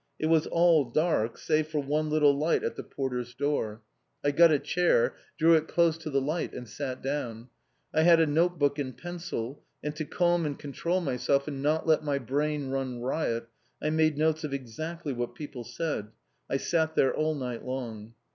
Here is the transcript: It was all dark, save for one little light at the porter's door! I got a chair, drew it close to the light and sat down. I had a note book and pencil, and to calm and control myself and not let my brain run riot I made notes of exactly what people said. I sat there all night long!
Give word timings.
It 0.17 0.25
was 0.25 0.47
all 0.47 0.85
dark, 0.85 1.37
save 1.37 1.67
for 1.67 1.77
one 1.79 2.09
little 2.09 2.33
light 2.35 2.63
at 2.63 2.75
the 2.75 2.81
porter's 2.81 3.35
door! 3.35 3.83
I 4.23 4.31
got 4.31 4.51
a 4.51 4.57
chair, 4.57 5.15
drew 5.37 5.53
it 5.53 5.67
close 5.67 5.95
to 5.99 6.09
the 6.09 6.19
light 6.19 6.53
and 6.55 6.67
sat 6.67 7.03
down. 7.03 7.49
I 7.93 8.01
had 8.01 8.19
a 8.19 8.25
note 8.25 8.57
book 8.57 8.79
and 8.79 8.97
pencil, 8.97 9.63
and 9.83 9.95
to 9.95 10.05
calm 10.05 10.43
and 10.43 10.57
control 10.57 11.01
myself 11.01 11.47
and 11.47 11.61
not 11.61 11.85
let 11.85 12.03
my 12.03 12.17
brain 12.17 12.69
run 12.71 12.99
riot 12.99 13.47
I 13.79 13.91
made 13.91 14.17
notes 14.17 14.43
of 14.43 14.53
exactly 14.55 15.13
what 15.13 15.35
people 15.35 15.63
said. 15.63 16.07
I 16.49 16.57
sat 16.57 16.95
there 16.95 17.13
all 17.13 17.35
night 17.35 17.63
long! 17.63 18.15